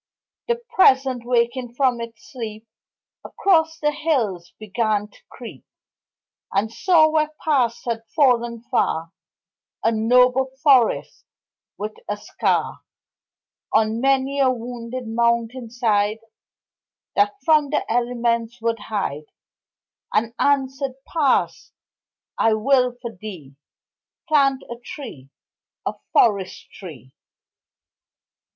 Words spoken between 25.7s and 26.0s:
A